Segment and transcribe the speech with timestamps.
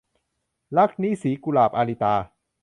[0.77, 2.13] รักนี้สีกุหลาบ- อาริตา